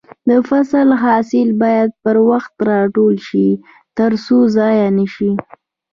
د 0.29 0.31
فصل 0.49 0.87
حاصل 1.03 1.49
باید 1.61 1.89
پر 2.03 2.15
وخت 2.29 2.53
راټول 2.71 3.15
شي 3.27 3.47
ترڅو 3.97 4.37
ضايع 4.55 4.87
نشي. 4.97 5.31